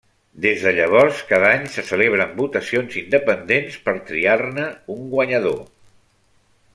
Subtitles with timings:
[0.43, 4.65] Des de llavors, cada any se celebren votacions independents per triar-ne
[4.99, 5.61] un guanyador.